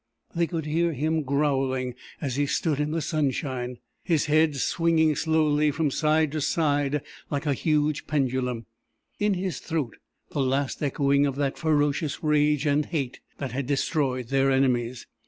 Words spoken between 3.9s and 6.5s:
his head swinging slowly from side to